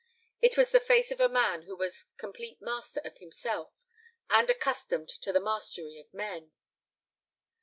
[0.41, 3.71] It was the face of a man who was complete master of himself
[4.31, 6.53] and accustomed to the mastery of men.